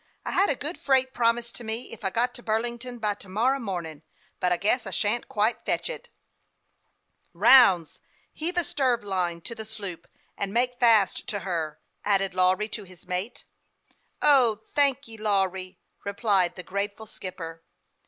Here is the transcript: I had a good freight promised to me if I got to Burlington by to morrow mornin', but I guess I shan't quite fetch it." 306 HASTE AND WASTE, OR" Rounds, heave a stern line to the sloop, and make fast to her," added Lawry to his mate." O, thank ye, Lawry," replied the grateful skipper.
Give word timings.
I 0.25 0.31
had 0.31 0.49
a 0.49 0.55
good 0.55 0.79
freight 0.79 1.13
promised 1.13 1.53
to 1.57 1.63
me 1.63 1.91
if 1.93 2.03
I 2.03 2.09
got 2.09 2.33
to 2.33 2.41
Burlington 2.41 2.97
by 2.97 3.13
to 3.13 3.29
morrow 3.29 3.59
mornin', 3.59 4.01
but 4.39 4.51
I 4.51 4.57
guess 4.57 4.87
I 4.87 4.89
shan't 4.89 5.29
quite 5.29 5.63
fetch 5.63 5.91
it." 5.91 6.09
306 7.33 7.33
HASTE 7.35 7.35
AND 7.35 7.35
WASTE, 7.35 7.35
OR" 7.35 7.37
Rounds, 7.51 8.01
heave 8.33 8.57
a 8.57 8.63
stern 8.63 9.01
line 9.07 9.41
to 9.41 9.53
the 9.53 9.63
sloop, 9.63 10.07
and 10.35 10.51
make 10.51 10.79
fast 10.79 11.27
to 11.27 11.39
her," 11.41 11.79
added 12.03 12.33
Lawry 12.33 12.67
to 12.69 12.83
his 12.83 13.05
mate." 13.05 13.45
O, 14.23 14.63
thank 14.69 15.07
ye, 15.07 15.19
Lawry," 15.19 15.77
replied 16.03 16.55
the 16.55 16.63
grateful 16.63 17.05
skipper. 17.05 17.61